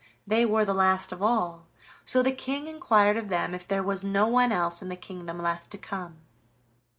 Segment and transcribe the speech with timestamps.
[0.25, 1.67] They were the last of all,
[2.05, 5.37] so the King inquired of them if there was no one else in the kingdom
[5.37, 6.21] left to come.